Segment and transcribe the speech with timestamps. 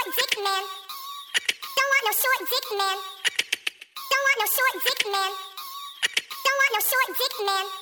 [0.00, 0.62] short dick man.
[1.76, 2.96] Don't want no short dick man.
[4.10, 5.32] Don't want no short dick man.
[6.44, 7.79] Don't want no short dick man.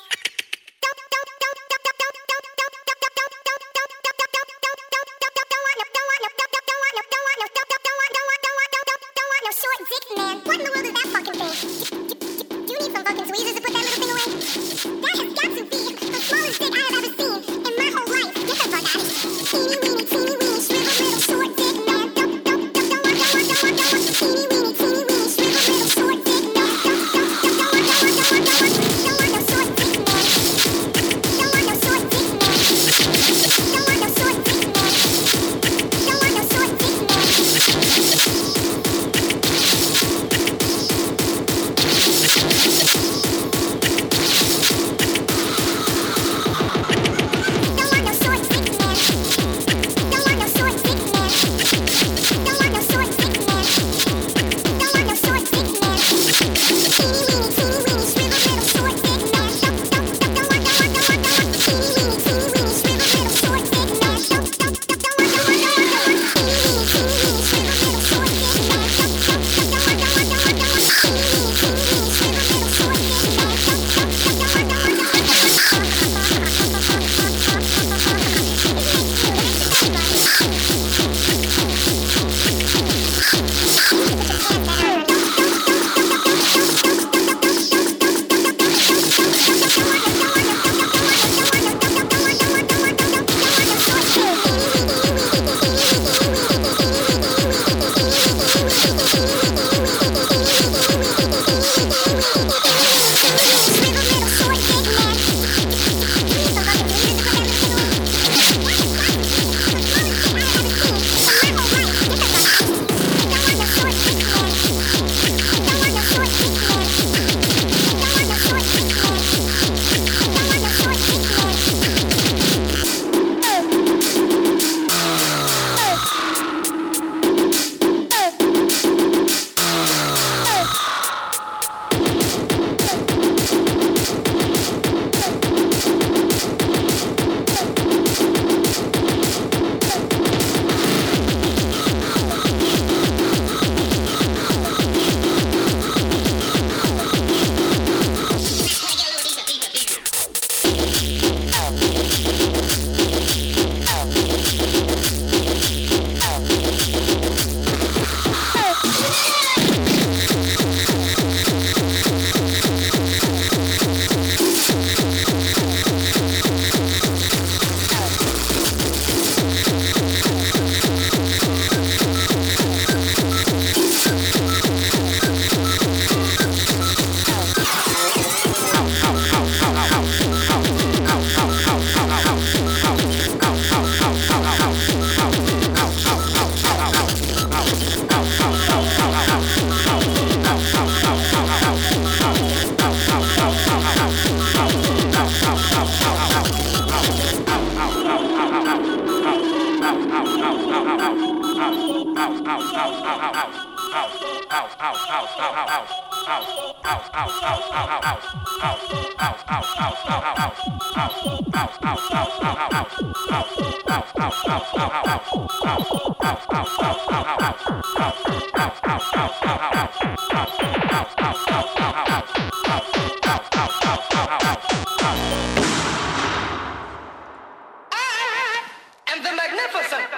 [229.19, 230.18] and the magnificent.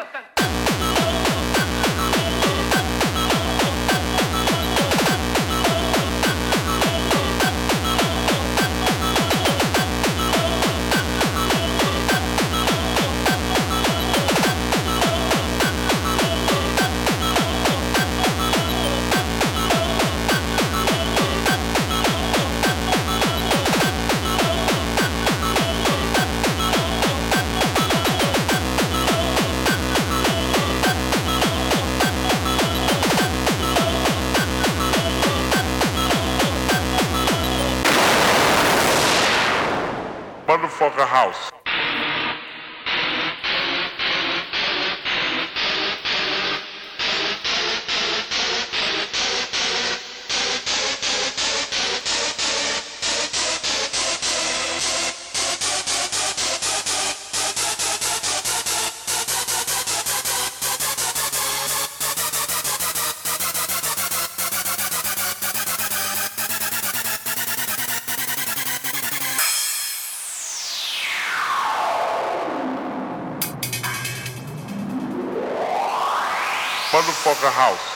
[77.31, 77.90] Motherfucker house.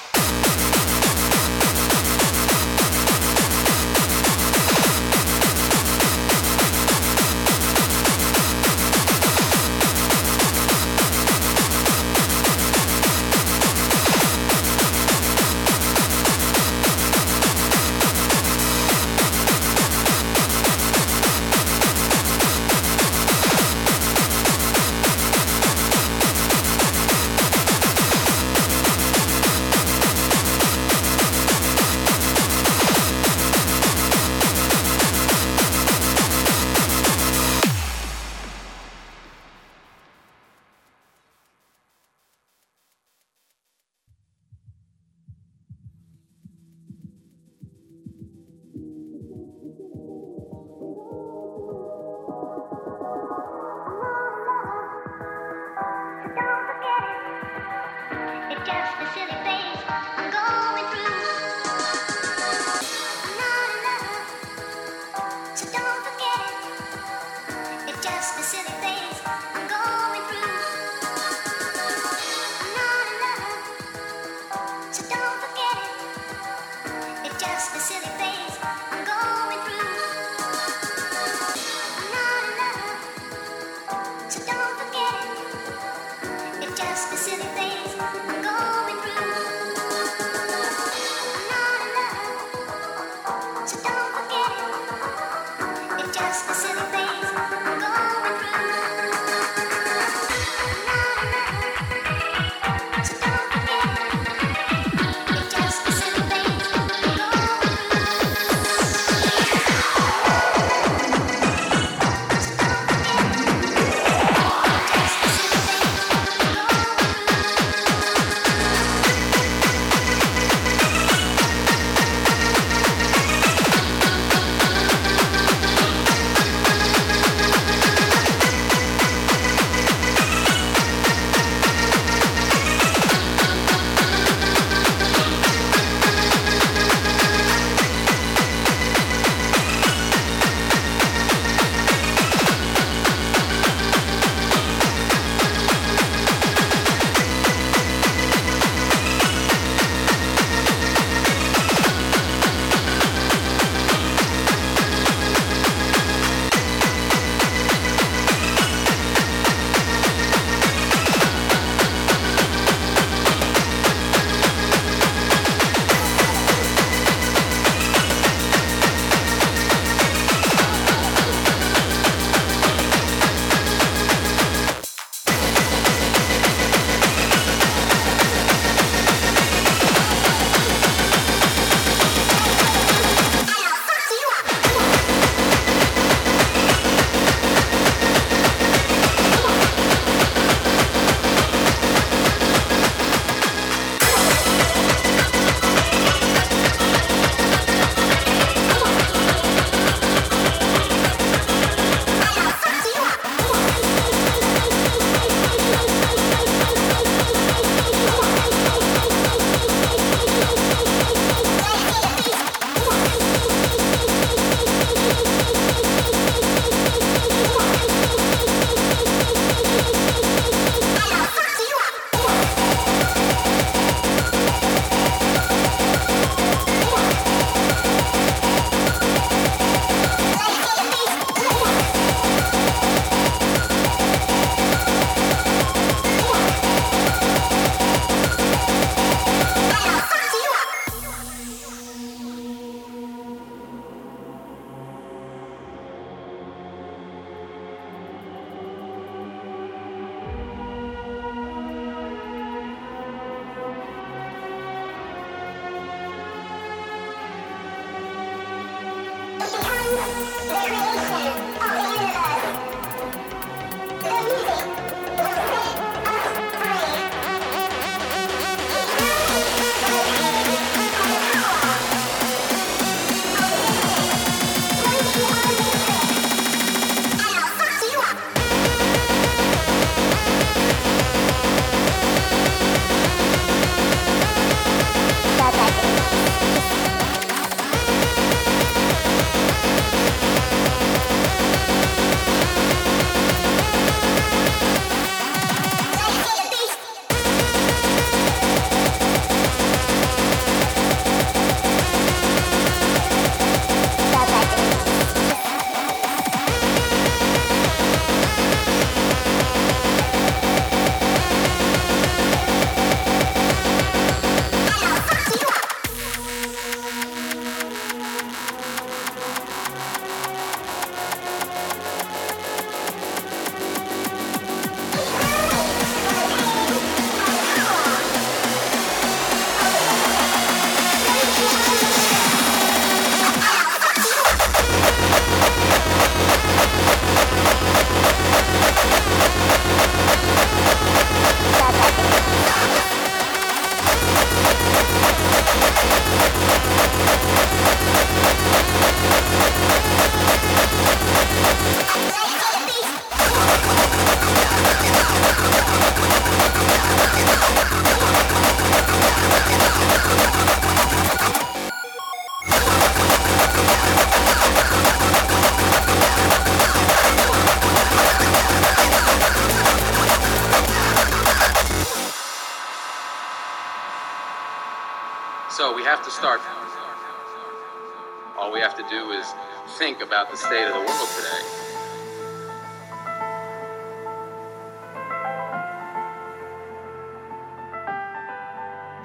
[379.84, 381.42] Think about the state of the world today.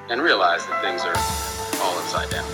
[0.10, 1.18] And realize that things are
[1.84, 2.48] all upside down.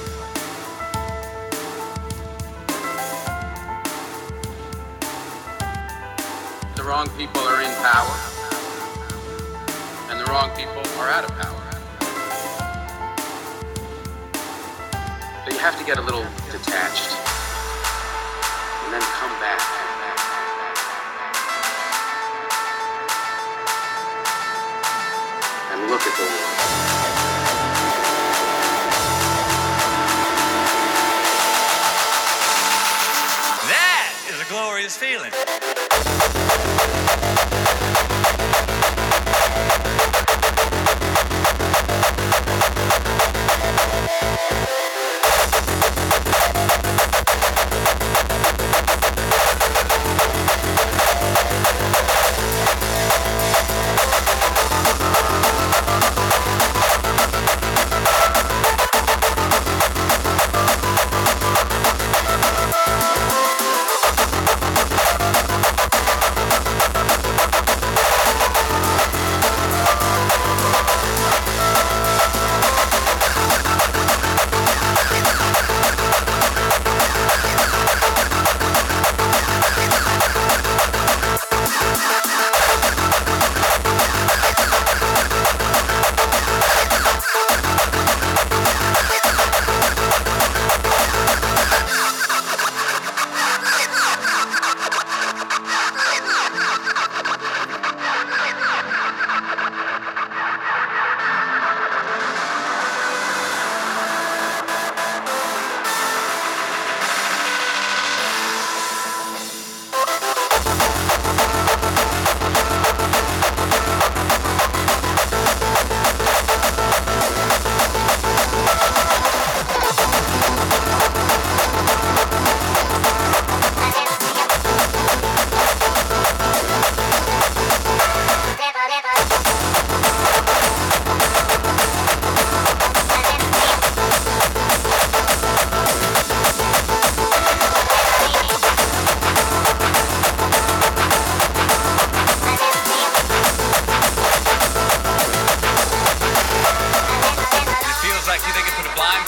[6.75, 8.17] The wrong people are in power,
[10.09, 11.61] and the wrong people are out of power.
[15.45, 17.24] But you have to get a little detached
[18.95, 19.59] then come back.
[25.71, 26.55] And look at the world.
[33.67, 35.74] That is a glorious feeling.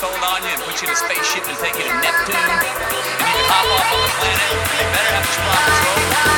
[0.08, 2.36] A blindfold on you and put you in a spaceship and take you to Neptune.
[2.36, 2.64] And
[3.20, 4.52] you can hop off on the planet.
[4.78, 6.37] They better have the sprockets roll.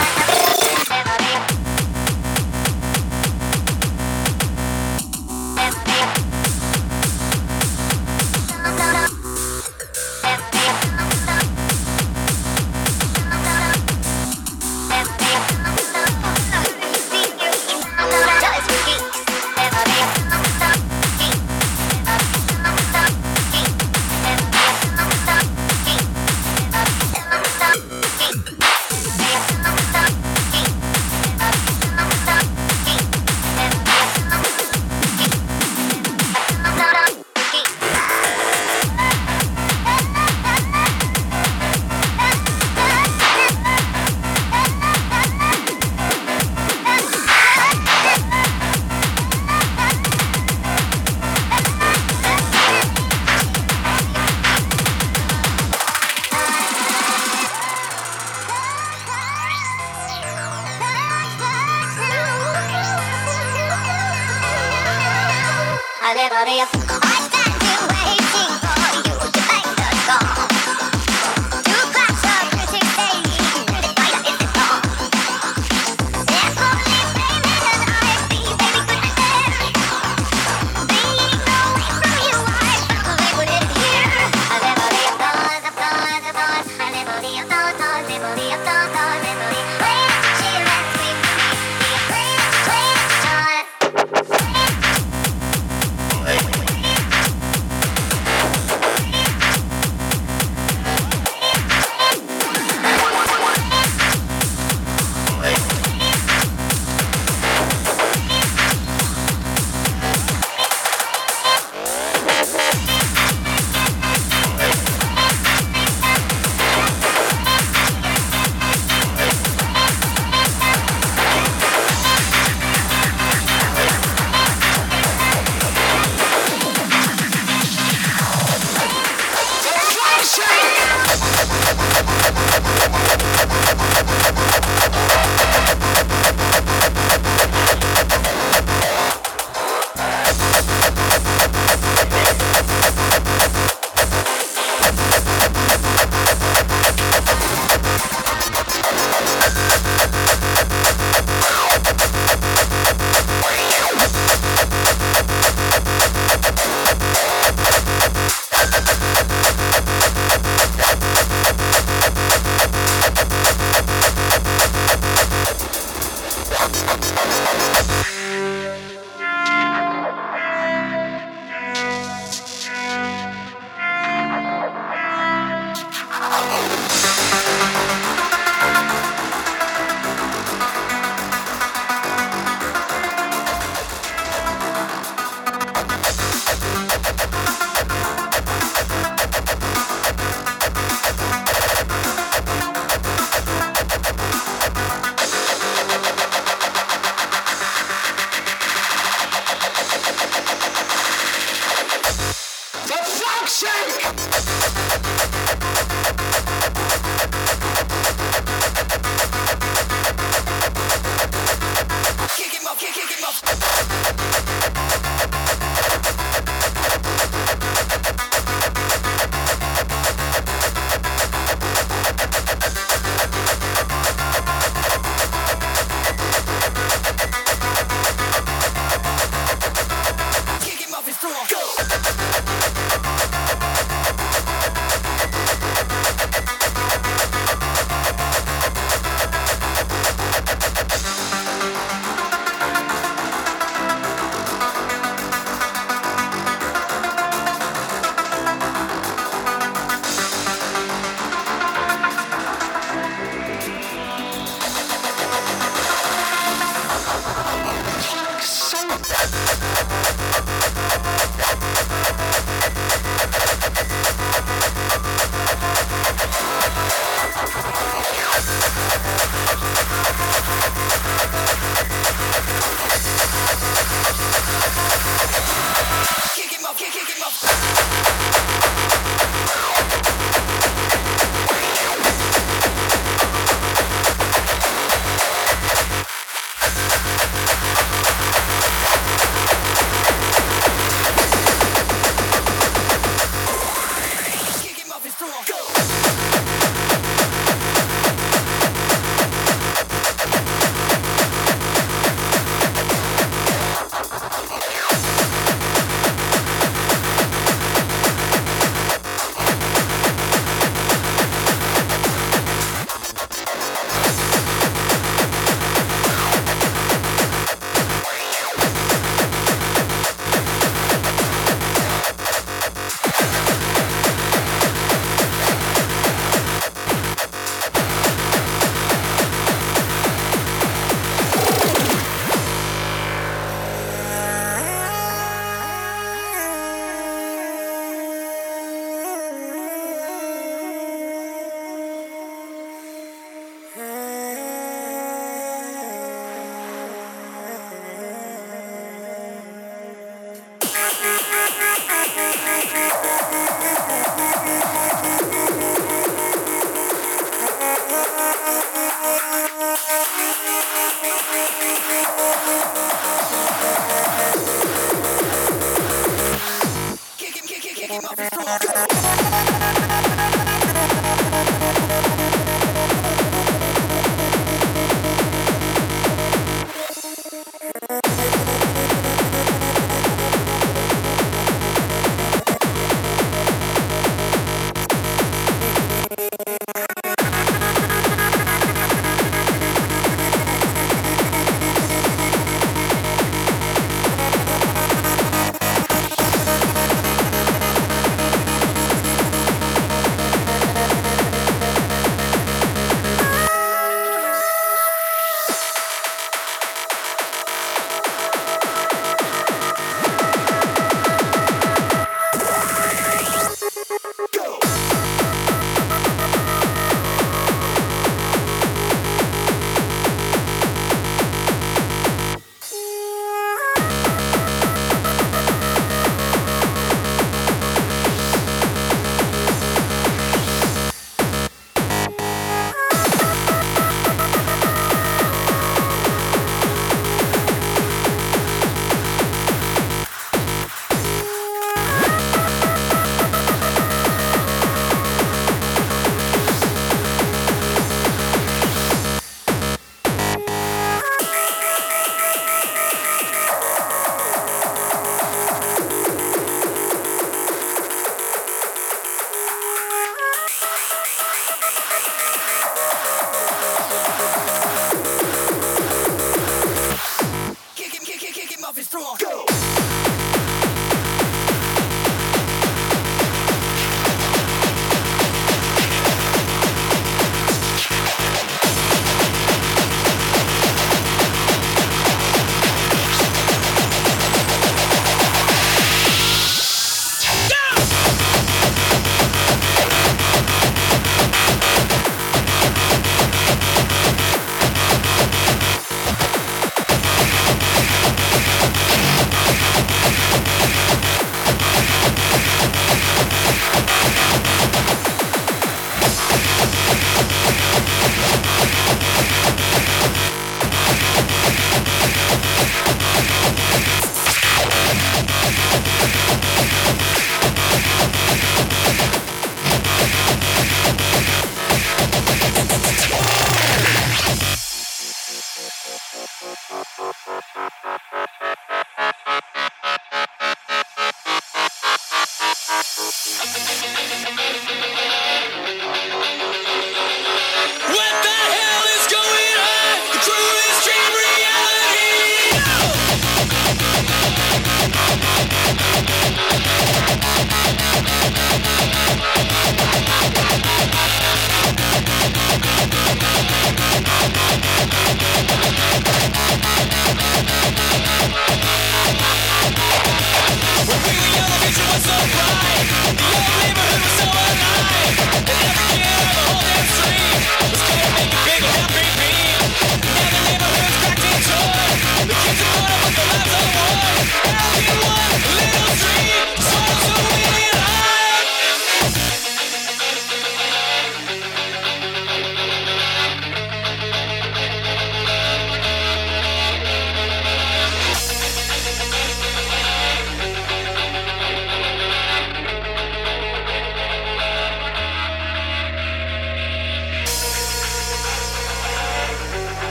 [66.46, 66.79] Thank